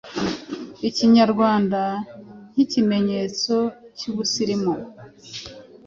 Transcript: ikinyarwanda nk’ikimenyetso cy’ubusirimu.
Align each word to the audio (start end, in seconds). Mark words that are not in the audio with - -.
ikinyarwanda 0.87 1.81
nk’ikimenyetso 2.51 3.55
cy’ubusirimu. 3.97 4.73